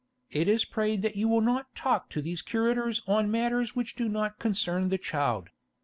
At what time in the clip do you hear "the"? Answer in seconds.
4.89-4.97